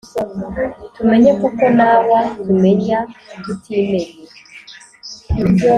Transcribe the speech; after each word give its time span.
tumenye 0.95 1.31
kuko 1.41 1.63
nawa 1.77 2.19
tumenya 2.45 2.97
tutimenye 3.43 4.07